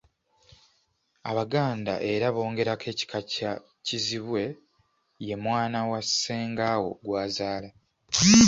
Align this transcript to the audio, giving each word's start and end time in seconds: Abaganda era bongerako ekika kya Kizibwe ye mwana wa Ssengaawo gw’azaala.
Abaganda 1.29 1.93
era 2.11 2.25
bongerako 2.35 2.85
ekika 2.93 3.19
kya 3.31 3.51
Kizibwe 3.85 4.43
ye 5.27 5.35
mwana 5.45 5.79
wa 5.91 5.99
Ssengaawo 6.07 6.89
gw’azaala. 7.05 7.69